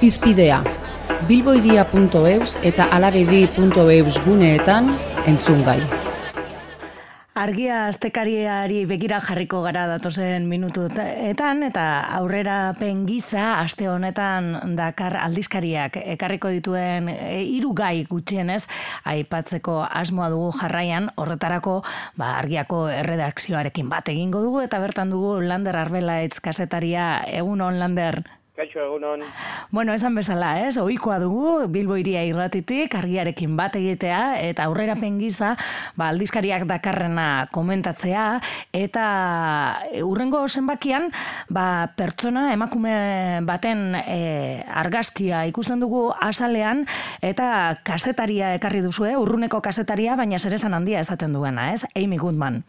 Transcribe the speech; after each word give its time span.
Izpidea, 0.00 0.62
bilboiria.eus 1.28 2.54
eta 2.64 2.86
alabedi.eus 2.96 4.14
guneetan 4.24 4.86
entzun 5.28 5.60
gai. 5.66 5.76
Argia 7.36 7.82
astekariari 7.90 8.86
begira 8.88 9.18
jarriko 9.20 9.60
gara 9.60 9.82
datozen 9.90 10.48
minutuetan 10.48 11.62
eta 11.68 11.84
aurrera 12.16 12.72
pengiza 12.80 13.58
aste 13.58 13.90
honetan 13.92 14.74
Dakar 14.76 15.18
aldizkariak 15.20 16.00
ekarriko 16.16 16.48
dituen 16.48 17.12
e, 17.12 17.44
hiru 17.44 17.74
gai 17.76 18.06
gutxienez 18.08 18.64
aipatzeko 19.04 19.82
asmoa 19.84 20.32
dugu 20.32 20.50
jarraian. 20.62 21.12
Horretarako 21.20 21.82
ba, 22.16 22.38
argiako 22.40 22.86
erredakzioarekin 22.88 23.92
bat 23.92 24.08
egingo 24.08 24.40
dugu 24.48 24.64
eta 24.64 24.80
bertan 24.80 25.12
dugu 25.12 25.42
Lander 25.44 25.76
Arbelaitz 25.76 26.40
kasetaria. 26.40 27.18
Egun 27.28 27.60
on 27.68 27.78
Lander 27.84 28.22
Kaixo 28.56 28.80
egunon. 28.82 29.22
Bueno, 29.70 29.94
esan 29.94 30.16
bezala, 30.18 30.66
ez? 30.66 30.74
Ohikoa 30.82 31.20
dugu 31.22 31.68
Bilbo 31.70 31.94
iria 31.96 32.24
irratitik 32.26 32.96
argiarekin 32.98 33.54
bat 33.56 33.76
egitea 33.78 34.40
eta 34.42 34.66
aurrera 34.66 34.96
pengiza, 34.98 35.52
ba 35.96 36.08
aldizkariak 36.10 36.66
dakarrena 36.68 37.46
komentatzea 37.54 38.24
eta 38.74 39.06
urrengo 40.02 40.42
zenbakian, 40.48 41.08
ba 41.48 41.94
pertsona 41.96 42.48
emakume 42.52 42.92
baten 43.46 43.94
e, 44.02 44.20
argazkia 44.66 45.46
ikusten 45.46 45.80
dugu 45.80 46.08
azalean 46.18 46.84
eta 47.22 47.78
kasetaria 47.86 48.56
ekarri 48.58 48.82
duzue, 48.82 49.14
urruneko 49.16 49.62
kasetaria, 49.62 50.18
baina 50.18 50.42
zeresan 50.42 50.74
handia 50.74 51.00
esaten 51.00 51.32
duena, 51.38 51.70
ez? 51.72 51.86
Amy 51.94 52.18
Goodman. 52.18 52.64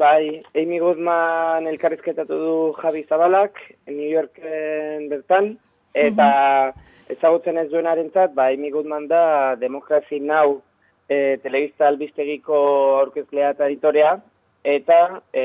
Bai, 0.00 0.40
Amy 0.56 0.78
Goodman 0.80 1.66
elkarrizketatu 1.68 2.36
du 2.40 2.52
Javi 2.72 3.02
Zabalak, 3.04 3.58
New 3.86 4.08
Yorken 4.08 5.10
bertan, 5.10 5.50
eta 5.92 6.28
ezagutzen 7.12 7.58
ez 7.60 7.66
duenarentzat, 7.68 8.32
ba, 8.32 8.46
Amy 8.48 8.70
Goodman 8.72 9.10
da 9.10 9.56
Democracy 9.60 10.22
Now! 10.24 10.62
E, 11.10 11.36
telebista 11.42 11.88
albistegiko 11.90 12.56
aurkezlea 13.02 13.50
eta 13.52 13.68
editorea, 13.68 14.14
eta 14.64 15.20
e, 15.34 15.44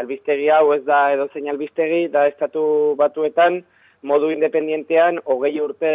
albistegi 0.00 0.50
hau 0.50 0.72
ez 0.74 0.82
da 0.88 1.04
edozein 1.14 1.46
albistegi, 1.52 2.08
da 2.10 2.26
estatu 2.26 2.64
batuetan 2.98 3.60
modu 4.02 4.32
independientean 4.34 5.22
hogei 5.26 5.54
urte 5.62 5.94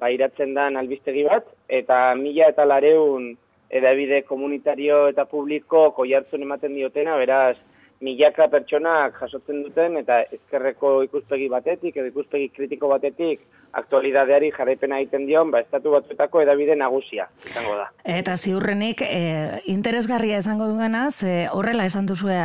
ba, 0.00 0.10
iratzen 0.10 0.58
dan 0.58 0.82
albistegi 0.82 1.28
bat, 1.30 1.46
eta 1.68 2.02
mila 2.18 2.50
eta 2.50 2.66
lareun 2.66 3.36
edabide 3.70 4.22
komunitario 4.22 5.08
eta 5.08 5.24
publiko 5.24 5.90
koiartzen 5.96 6.42
ematen 6.42 6.74
diotena, 6.74 7.16
beraz, 7.16 7.56
milaka 8.04 8.48
pertsonak 8.52 9.18
jasotzen 9.20 9.62
duten 9.64 9.98
eta 10.00 10.20
ezkerreko 10.34 10.96
ikuspegi 11.06 11.48
batetik 11.52 11.96
edo 11.96 12.10
ikuspegi 12.10 12.50
kritiko 12.56 12.90
batetik 12.92 13.44
aktualidadeari 13.74 14.52
jarraipena 14.54 15.00
egiten 15.02 15.24
dion, 15.26 15.50
ba, 15.50 15.58
estatu 15.64 15.90
batzuetako 15.96 16.44
edabide 16.44 16.76
nagusia, 16.78 17.26
izango 17.48 17.74
da. 17.80 17.88
Eta 18.16 18.36
ziurrenik, 18.36 19.02
e, 19.02 19.60
interesgarria 19.72 20.38
izango 20.38 20.68
dugana, 20.70 21.08
ze 21.10 21.48
horrela 21.50 21.86
esan 21.90 22.06
duzu 22.06 22.30
e, 22.30 22.38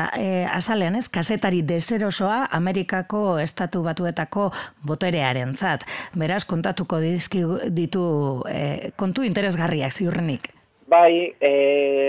azalean, 0.49 0.97
ez, 0.97 1.05
kasetari 1.13 1.61
deserosoa 1.61 2.47
Amerikako 2.59 3.23
estatu 3.45 3.83
batuetako 3.85 4.49
boterearen 4.89 5.53
zat. 5.53 5.85
Beraz, 6.17 6.45
kontatuko 6.49 6.97
dizki 7.03 7.43
ditu 7.69 8.05
e, 8.49 8.95
kontu 8.97 9.27
interesgarriak 9.27 9.93
ziurrenik. 9.93 10.55
Bai, 10.89 11.35
e, 11.39 11.49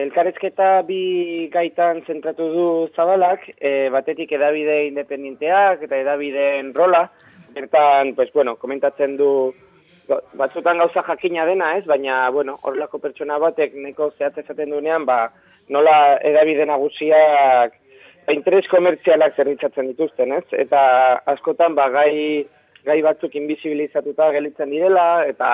elkarrezketa 0.07 0.69
bi 0.89 1.49
gaitan 1.53 1.99
zentratu 2.07 2.47
du 2.55 2.69
zabalak, 2.97 3.43
e, 3.61 3.91
batetik 3.93 4.33
edabide 4.33 4.87
independenteak 4.87 5.83
eta 5.85 5.99
edabideen 6.01 6.71
rola, 6.73 7.03
bertan, 7.53 8.15
pues, 8.17 8.31
bueno, 8.33 8.55
komentatzen 8.57 9.19
du 9.19 9.29
batzutan 10.41 10.81
gauza 10.81 11.05
jakina 11.11 11.45
dena, 11.45 11.75
ez? 11.77 11.85
Baina, 11.85 12.23
bueno, 12.31 12.57
horrelako 12.63 13.03
pertsona 13.05 13.37
batek 13.43 13.77
neko 13.77 14.11
zehatz 14.17 14.39
esaten 14.41 14.73
duenean, 14.73 15.05
ba, 15.05 15.21
nola 15.69 16.17
edabide 16.33 16.65
nagusiak 16.67 17.77
ba, 17.77 18.33
interes 18.33 18.67
komertzialak 18.73 19.37
zerritzatzen 19.37 19.93
dituzten, 19.93 20.33
ez? 20.41 20.47
Eta 20.65 20.83
askotan, 21.35 21.77
ba, 21.77 21.91
gai, 21.93 22.47
gai 22.89 23.01
batzuk 23.05 23.37
invisibilizatuta 23.37 24.33
gelitzen 24.33 24.73
direla, 24.73 25.27
eta 25.29 25.51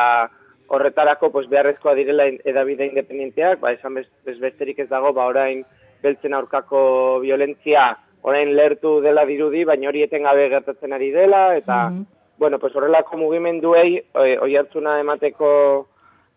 horretarako 0.69 1.31
pues, 1.31 1.49
beharrezkoa 1.49 1.95
direla 1.95 2.27
edabide 2.45 2.87
independenteak, 2.87 3.61
ba, 3.61 3.73
esan 3.73 3.95
bez, 3.95 4.07
besterik 4.41 4.79
ez 4.83 4.89
dago, 4.89 5.13
ba, 5.13 5.27
orain 5.27 5.65
beltzen 6.03 6.35
aurkako 6.35 7.21
violentzia 7.23 7.95
orain 8.27 8.53
lertu 8.59 9.01
dela 9.05 9.25
dirudi, 9.27 9.65
baina 9.65 9.89
hori 9.89 10.03
etengabe 10.03 10.49
gertatzen 10.51 10.93
ari 10.93 11.13
dela, 11.15 11.57
eta, 11.57 11.91
mm 11.91 11.99
-hmm. 11.99 12.07
bueno, 12.39 12.59
pues 12.59 12.75
horrelako 12.75 13.17
mugimenduei 13.17 14.03
oi 14.15 14.57
hartzuna 14.57 14.99
emateko 15.01 15.87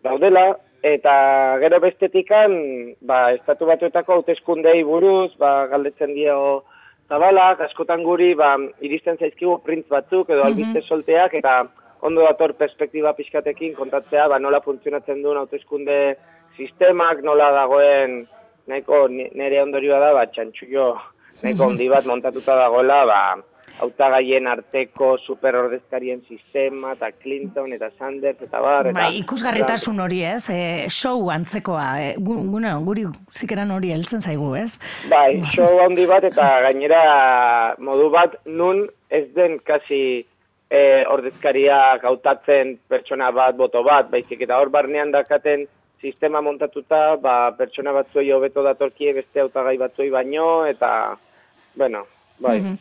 daudela, 0.04 0.58
eta 0.84 1.58
gero 1.60 1.80
bestetikan, 1.80 2.54
ba, 3.02 3.34
estatu 3.34 3.66
batuetako 3.66 4.14
hauteskundei 4.14 4.84
buruz, 4.84 5.36
ba, 5.38 5.68
galdetzen 5.68 6.14
dio 6.14 6.64
zabalak, 7.10 7.62
askotan 7.62 8.04
guri, 8.04 8.34
ba, 8.36 8.56
iristen 8.82 9.18
zaizkigu 9.18 9.60
printz 9.66 9.88
batzuk, 9.90 10.30
edo 10.30 10.44
albiste 10.44 10.82
solteak, 10.82 11.34
eta 11.34 11.66
ondo 12.02 12.24
dator 12.24 12.56
perspektiba 12.60 13.14
pixkatekin 13.18 13.76
kontatzea, 13.76 14.28
ba, 14.32 14.40
nola 14.40 14.62
funtzionatzen 14.66 15.24
duen 15.24 15.40
hauteskunde 15.42 16.00
sistemak, 16.58 17.24
nola 17.24 17.52
dagoen 17.56 18.22
nahiko 18.70 19.08
nire 19.12 19.62
ondorioa 19.64 20.00
da, 20.02 20.14
ba, 20.16 20.26
txantxuio 20.32 20.90
nahiko 21.44 21.72
ondi 21.72 21.88
bat 21.92 22.08
montatuta 22.08 22.56
dagoela, 22.60 23.04
ba, 23.10 23.22
hautagaien 23.80 24.48
arteko 24.52 25.14
superordezkarien 25.24 26.22
sistema, 26.28 26.94
eta 26.98 27.12
Clinton, 27.16 27.72
eta 27.76 27.90
Sanders, 27.98 28.42
eta 28.44 28.62
bar. 28.64 28.90
Eta, 28.92 28.98
bai, 29.00 29.22
ikusgarritasun 29.22 30.02
hori 30.04 30.22
ez, 30.28 30.42
e, 30.52 30.62
show 30.92 31.30
antzekoa, 31.34 31.88
e, 32.04 32.10
gu, 32.20 32.36
guri 32.88 33.06
zikeran 33.36 33.72
hori 33.72 33.94
heltzen 33.96 34.20
zaigu 34.20 34.52
ez? 34.60 34.74
Bai, 35.12 35.40
show 35.54 35.80
handi 35.86 36.08
bat, 36.10 36.28
eta 36.28 36.50
gainera 36.68 37.04
modu 37.80 38.10
bat 38.14 38.36
nun 38.46 38.88
ez 39.10 39.26
den 39.36 39.58
kasi 39.64 40.26
e, 40.70 41.04
ordezkariak 41.10 42.06
hautatzen 42.06 42.78
pertsona 42.88 43.32
bat, 43.32 43.58
boto 43.58 43.84
bat, 43.84 44.10
baizik 44.12 44.46
eta 44.46 44.60
hor 44.62 44.70
barnean 44.70 45.12
dakaten 45.12 45.66
sistema 46.02 46.42
montatuta, 46.42 47.18
ba, 47.20 47.52
pertsona 47.58 47.92
batzuei 47.96 48.30
hobeto 48.32 48.64
datorkie 48.64 49.14
beste 49.18 49.42
hautagai 49.44 49.76
batzuei 49.82 50.10
baino, 50.14 50.66
eta, 50.70 51.18
bueno, 51.76 52.06
bai. 52.40 52.60
Mm 52.62 52.78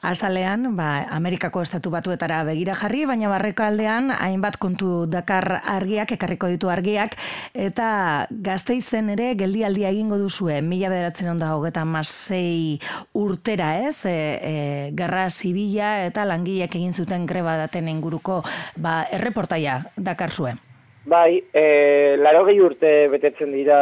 Azalean, 0.00 0.76
ba, 0.76 1.04
Amerikako 1.12 1.60
estatu 1.60 1.90
batuetara 1.92 2.38
begira 2.48 2.72
jarri, 2.78 3.02
baina 3.04 3.28
barreko 3.28 3.66
aldean, 3.66 4.08
hainbat 4.14 4.56
kontu 4.56 5.04
dakar 5.12 5.58
argiak, 5.60 6.14
ekarriko 6.16 6.48
ditu 6.48 6.70
argiak, 6.72 7.18
eta 7.52 7.90
gazte 8.30 8.78
izen 8.78 9.10
ere, 9.12 9.34
geldialdia 9.36 9.90
egingo 9.92 10.16
duzue, 10.16 10.62
mila 10.64 10.88
bederatzen 10.88 11.28
onda 11.34 11.52
hogeta 11.52 11.84
masei 11.84 12.80
urtera 13.12 13.74
ez, 13.84 14.06
e, 14.08 14.16
e, 14.40 14.54
gerra 14.96 15.28
zibila 15.28 15.92
eta 16.06 16.24
langileak 16.24 16.80
egin 16.80 16.96
zuten 16.96 17.28
greba 17.28 17.58
daten 17.60 17.92
inguruko, 17.92 18.40
ba, 18.80 19.02
erreportaia 19.12 19.82
dakar 19.96 20.32
zuen. 20.32 20.64
Bai, 21.04 21.42
e, 21.52 22.16
laro 22.16 22.46
gehi 22.48 22.60
urte 22.64 23.08
betetzen 23.12 23.52
dira 23.52 23.80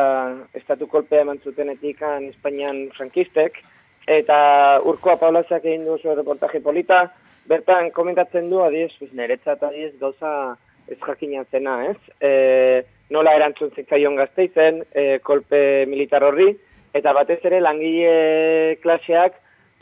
estatu 0.54 0.90
kolpea 0.90 1.22
eman 1.22 1.38
zutenetik 1.44 2.02
Espainian 2.32 2.88
frankistek, 2.96 3.62
eta 4.08 4.80
urkoa 4.88 5.18
paulazak 5.20 5.64
egin 5.64 5.84
du 5.84 5.96
oso 5.98 6.14
reportaje 6.16 6.62
polita, 6.64 7.02
bertan 7.48 7.90
komentatzen 7.92 8.48
du, 8.50 8.62
adiez, 8.64 8.92
pues, 8.98 9.12
niretzat 9.12 9.62
adiez 9.68 9.92
gauza 10.00 10.56
ez 10.88 10.96
jakinan 11.02 11.44
zena, 11.52 11.76
ez? 11.90 11.98
E, 12.20 12.30
nola 13.12 13.34
erantzun 13.36 13.72
zitzaion 13.76 14.16
gazteizen, 14.16 14.82
e, 14.92 15.18
kolpe 15.24 15.60
militar 15.88 16.24
horri, 16.24 16.54
eta 16.96 17.12
batez 17.12 17.40
ere 17.44 17.60
langile 17.60 18.78
klaseak, 18.82 19.36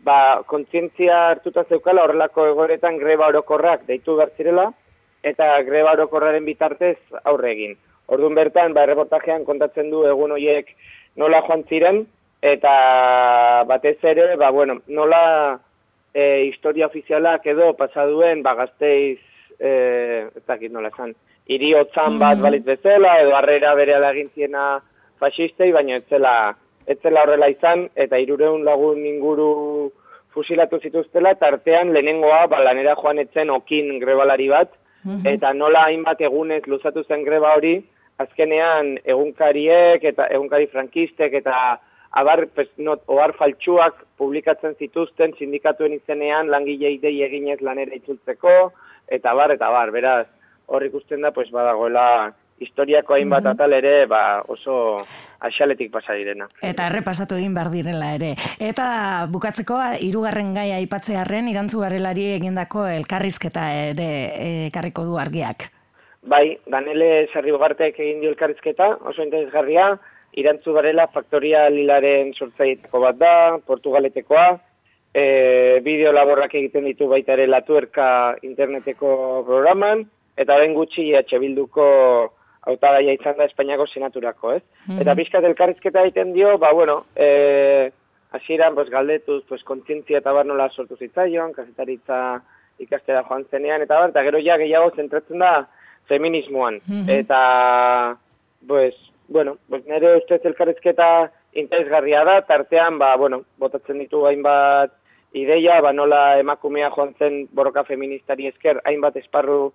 ba, 0.06 0.42
kontzientzia 0.50 1.20
hartuta 1.30 1.64
zeukala 1.70 2.04
horrelako 2.06 2.48
egoretan 2.50 2.98
greba 2.98 3.30
orokorrak 3.30 3.86
deitu 3.86 4.18
bertzirela, 4.18 4.70
eta 5.26 5.54
greba 5.66 5.94
orokorraren 5.94 6.44
bitartez 6.46 6.98
aurre 7.24 7.52
egin. 7.54 7.78
Orduan 8.10 8.34
bertan, 8.38 8.74
ba, 8.74 8.86
reportajean 8.86 9.46
kontatzen 9.46 9.90
du 9.90 10.04
egun 10.06 10.34
horiek 10.34 10.70
nola 11.18 11.42
joan 11.46 11.64
ziren, 11.70 12.04
eta 12.42 13.64
batez 13.68 13.98
ere, 14.04 14.36
ba, 14.36 14.50
bueno, 14.50 14.80
nola 14.86 15.58
e, 16.14 16.44
historia 16.46 16.86
ofizialak 16.86 17.46
edo 17.46 17.72
pasaduen, 17.76 18.42
ba, 18.42 18.54
gazteiz, 18.54 19.20
e, 19.58 20.28
ez 20.34 20.44
dakit 20.46 20.72
nola 20.72 20.92
esan, 20.92 21.14
iri 21.46 21.72
otzan 21.74 22.18
bat 22.18 22.38
mm. 22.38 22.42
balit 22.42 22.64
bezala, 22.64 23.18
edo 23.22 23.34
harrera 23.36 23.74
bere 23.78 23.96
alagintziena 23.96 24.80
fasistei, 25.20 25.72
baina 25.72 26.00
etzela, 26.02 26.54
etzela 26.86 27.24
horrela 27.24 27.48
izan, 27.50 27.88
eta 27.94 28.18
irureun 28.20 28.64
lagun 28.64 29.04
inguru 29.06 29.50
fusilatu 30.36 30.80
zituztela, 30.82 31.34
tartean 31.40 31.92
lehenengoa, 31.94 32.46
ba, 32.52 32.60
lanera 32.64 32.96
joan 33.00 33.22
etzen 33.24 33.50
okin 33.50 33.96
grebalari 34.02 34.48
bat, 34.52 34.72
mm-hmm. 35.04 35.26
eta 35.32 35.52
nola 35.56 35.86
hainbat 35.88 36.20
egunez 36.20 36.64
luzatu 36.68 37.04
zen 37.08 37.24
greba 37.24 37.54
hori, 37.56 37.78
azkenean 38.18 38.94
egunkariek 39.04 40.04
eta 40.08 40.28
egunkari 40.32 40.68
frankistek 40.72 41.34
eta 41.42 41.56
abar, 42.10 42.46
pues, 42.54 42.68
not, 42.76 43.02
oar 43.06 43.34
faltsuak 43.36 44.04
publikatzen 44.16 44.76
zituzten 44.78 45.34
sindikatuen 45.38 45.92
izenean 45.98 46.50
langile 46.50 46.90
idei 46.94 47.20
eginez 47.26 47.60
lanera 47.60 47.94
itzultzeko, 47.94 48.72
eta 49.08 49.34
bar, 49.34 49.52
eta 49.52 49.70
bar, 49.70 49.92
beraz, 49.92 50.26
hor 50.66 50.84
ikusten 50.84 51.22
da, 51.22 51.32
pues, 51.32 51.50
badagoela, 51.50 52.34
historiako 52.58 53.14
hainbat 53.14 53.44
mm 53.44 53.52
atal 53.52 53.72
ere, 53.76 54.06
ba, 54.06 54.42
oso 54.48 55.04
aixaletik 55.44 55.90
pasa 55.92 56.16
direna. 56.16 56.48
Eta 56.64 56.86
errepasatu 56.88 57.36
egin 57.36 57.54
behar 57.54 57.70
direla 57.70 58.14
ere. 58.16 58.32
Eta 58.58 59.26
bukatzeko, 59.30 59.78
hirugarren 60.00 60.54
gai 60.56 60.70
aipatzearren, 60.78 61.48
irantzu 61.52 61.84
garelari 61.84 62.26
egindako 62.34 62.86
elkarrizketa 62.88 63.68
ere 63.92 64.08
ekarriko 64.70 65.04
du 65.04 65.18
argiak. 65.20 65.70
Bai, 66.26 66.58
Danele 66.66 67.28
Sarribogartek 67.32 68.00
egin 68.00 68.24
dio 68.24 68.32
elkarrizketa, 68.32 68.96
oso 69.06 69.22
interesgarria, 69.22 69.92
irantzu 70.36 70.74
garela 70.76 71.08
faktoria 71.12 71.66
lilaren 71.72 72.32
sortzaietako 72.34 73.00
bat 73.00 73.18
da, 73.18 73.34
Portugaletekoa, 73.66 74.48
e, 75.16 75.80
bideo 75.84 76.12
laborrak 76.12 76.54
egiten 76.60 76.84
ditu 76.88 77.08
baita 77.08 77.34
ere 77.36 77.46
latuerka 77.48 78.08
interneteko 78.44 79.44
programan, 79.46 80.04
eta 80.36 80.58
ben 80.60 80.74
gutxi 80.76 81.08
EH 81.12 81.40
Bilduko 81.40 81.86
hautagaia 82.66 83.14
izan 83.16 83.38
da 83.38 83.46
Espainiako 83.46 83.86
senaturako, 83.86 84.56
ez? 84.58 84.62
Mm 84.86 85.00
Eta 85.04 85.14
bizkat 85.14 85.46
elkarrizketa 85.48 86.02
egiten 86.04 86.34
dio, 86.34 86.56
ba, 86.58 86.72
bueno, 86.74 87.04
e, 87.14 87.90
hasieran 88.36 88.74
pues, 88.74 88.90
galdetuz, 88.90 89.42
pues, 89.48 89.64
kontzientzia 89.64 90.20
eta 90.20 90.34
bar 90.36 90.46
nola 90.46 90.68
sortu 90.70 90.98
zitzaion, 90.98 91.54
kazetaritza 91.56 92.20
ikastera 92.82 93.24
joan 93.24 93.46
zenean, 93.50 93.86
eta 93.86 94.00
bar, 94.02 94.12
eta 94.12 94.24
gero 94.26 94.42
ja 94.44 94.58
gehiago 94.60 94.92
zentratzen 94.96 95.40
da 95.40 95.52
feminismoan. 96.10 96.80
Mm 96.86 97.08
Eta, 97.22 98.18
pues, 98.66 98.98
bueno, 99.28 99.58
pues, 99.68 99.84
nire 99.86 100.16
ustez 100.16 100.44
elkarrizketa 100.44 101.32
interesgarria 101.52 102.24
da, 102.24 102.42
tartean, 102.46 102.98
ba, 102.98 103.16
bueno, 103.16 103.42
botatzen 103.58 103.98
ditu 103.98 104.26
hainbat 104.26 104.92
ideia, 105.32 105.80
ba, 105.80 105.92
nola 105.92 106.38
emakumea 106.38 106.90
joan 106.90 107.14
zen 107.18 107.46
borroka 107.52 107.84
feministari 107.84 108.46
esker, 108.46 108.80
hainbat 108.84 109.16
esparru 109.16 109.72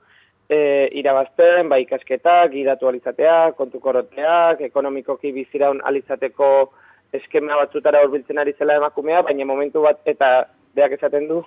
e, 0.49 0.89
irabazten, 0.99 1.69
ba, 1.69 1.79
ikasketak, 1.83 2.51
gidatu 2.53 2.87
alizateak, 2.89 3.55
kontu 3.57 3.81
koroteak, 3.83 4.61
ekonomikoki 4.69 5.33
biziraun 5.35 5.81
alizateko 5.83 6.71
eskema 7.13 7.57
batzutara 7.59 8.01
horbiltzen 8.03 8.39
ari 8.39 8.53
zela 8.57 8.77
emakumea, 8.79 9.21
baina 9.27 9.45
momentu 9.45 9.83
bat, 9.83 9.99
eta 10.05 10.47
beak 10.75 10.95
esaten 10.95 11.27
du, 11.27 11.41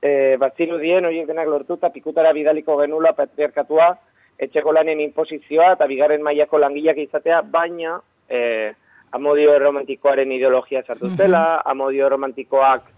e, 0.00 0.36
batziru 0.40 0.78
dien, 0.80 1.04
horiek 1.04 1.28
denak 1.28 1.50
lortu, 1.50 1.76
eta 1.76 1.92
pikutara 1.92 2.32
bidaliko 2.32 2.78
genula 2.80 3.12
patriarkatua, 3.18 3.92
etxeko 4.38 4.72
lanen 4.72 5.00
imposizioa 5.00 5.72
eta 5.76 5.86
bigarren 5.86 6.22
mailako 6.22 6.58
langileak 6.58 6.98
izatea, 7.04 7.42
baina 7.42 7.98
e, 8.28 8.72
amodio 9.12 9.58
romantikoaren 9.58 10.32
ideologia 10.32 10.82
sartu 10.86 11.12
zela, 11.16 11.62
amodio 11.64 12.08
romantikoak, 12.08 12.88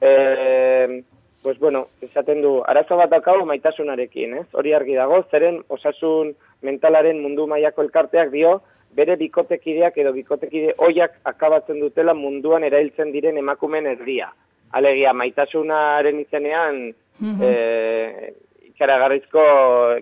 e, 0.00 1.02
pues 1.42 1.58
bueno, 1.58 1.86
esaten 2.02 2.42
du, 2.42 2.58
arazo 2.66 2.96
bat 2.96 3.10
dakau 3.10 3.44
maitasunarekin, 3.46 4.34
ez? 4.42 4.46
Hori 4.52 4.74
argi 4.76 4.98
dago, 4.98 5.22
zeren 5.30 5.62
osasun 5.68 6.34
mentalaren 6.66 7.22
mundu 7.22 7.46
mailako 7.48 7.86
elkarteak 7.86 8.30
dio, 8.34 8.58
bere 8.96 9.16
bikotekideak 9.16 9.96
edo 10.02 10.12
bikotekide 10.12 10.74
oiak 10.82 11.20
akabatzen 11.24 11.78
dutela 11.80 12.14
munduan 12.14 12.64
erailtzen 12.66 13.12
diren 13.14 13.38
emakumen 13.38 13.86
erdia. 13.86 14.32
Alegia, 14.72 15.14
maitasunaren 15.14 16.20
izenean, 16.26 16.88
mm 17.20 18.46
ikaragarrizko 18.80 19.42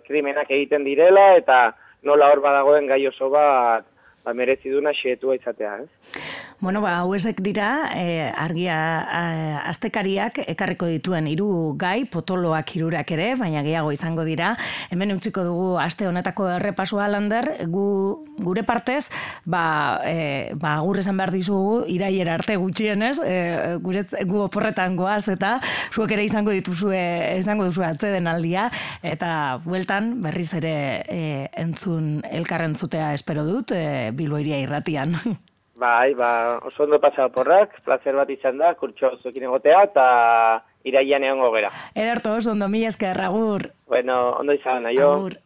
krimenak 0.06 0.50
egiten 0.54 0.84
direla 0.86 1.32
eta 1.34 1.72
nola 2.06 2.30
hor 2.30 2.38
badagoen 2.44 2.86
gai 2.86 3.00
oso 3.10 3.26
bat 3.32 3.82
ba, 4.22 4.34
mereziduna 4.38 4.92
xeetua 4.94 5.34
izatea, 5.34 5.80
ez? 5.82 6.27
Bueno, 6.60 6.80
ba, 6.82 6.96
hauezek 6.98 7.38
dira, 7.38 7.92
e, 7.94 8.32
argia 8.34 8.76
e, 9.06 9.18
astekariak 9.70 10.40
ekarriko 10.42 10.88
dituen 10.90 11.28
hiru 11.30 11.76
gai, 11.78 12.02
potoloak 12.10 12.72
hirurak 12.74 13.12
ere, 13.14 13.28
baina 13.38 13.62
gehiago 13.62 13.92
izango 13.94 14.24
dira. 14.26 14.56
Hemen 14.90 15.14
utziko 15.14 15.44
dugu 15.46 15.68
aste 15.78 16.08
honetako 16.10 16.48
errepasua 16.56 17.06
lander, 17.12 17.46
gu, 17.70 17.86
gure 18.42 18.64
partez, 18.66 19.04
ba, 19.46 19.62
e, 20.02 20.50
ba, 20.58 20.74
gure 20.82 21.06
esan 21.06 21.22
behar 21.22 21.30
dizugu, 21.30 21.84
iraiera 21.86 22.34
arte 22.40 22.58
gutxienez, 22.58 23.20
e, 23.22 23.38
gure, 23.84 24.02
gu 24.26 24.42
oporretan 24.48 24.98
goaz, 24.98 25.28
eta 25.30 25.60
zuek 25.94 26.16
ere 26.18 26.26
izango 26.26 26.50
dituzue, 26.50 27.04
izango 27.38 27.70
duzu 27.70 27.86
atzeden 27.86 28.26
aldia, 28.26 28.66
eta 29.06 29.60
bueltan 29.62 30.16
berriz 30.26 30.50
ere 30.58 30.74
e, 31.06 31.22
entzun 31.54 32.16
elkarren 32.32 32.74
zutea 32.74 33.12
espero 33.14 33.46
dut, 33.46 33.76
e, 33.78 34.10
bilboiria 34.10 34.58
irratian. 34.66 35.14
Bai, 35.78 36.12
ba, 36.14 36.58
oso 36.66 36.82
ondo 36.82 36.98
pasado 36.98 37.30
porrak, 37.30 37.76
placer 37.86 38.16
bat 38.18 38.30
izan 38.34 38.56
da, 38.58 38.72
kurtso 38.74 39.12
zuekin 39.22 39.44
egotea, 39.46 39.84
eta 39.86 40.06
iraian 40.82 41.22
egon 41.22 41.44
gogera. 41.44 41.70
Ederto, 41.94 42.32
oso 42.34 42.50
ondo, 42.50 42.66
mi 42.68 42.82
esker, 42.88 43.20
agur. 43.22 43.68
Bueno, 43.86 44.16
ondo 44.40 44.56
izan, 44.58 44.90
aio. 44.90 45.12
Agur. 45.12 45.36